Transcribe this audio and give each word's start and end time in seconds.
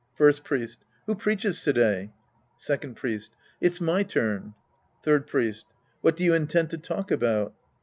First 0.15 0.43
Priest. 0.43 0.79
Who 1.05 1.13
preaches 1.13 1.63
to 1.63 1.73
day? 1.73 2.11
Second 2.57 2.95
Priest. 2.95 3.35
It's 3.61 3.79
my 3.79 4.01
turn. 4.01 4.55
Third 5.03 5.27
Priest. 5.27 5.67
What 6.01 6.17
do 6.17 6.23
you 6.23 6.33
intend 6.33 6.71
to 6.71 6.79
talk 6.79 7.11
about 7.11 7.53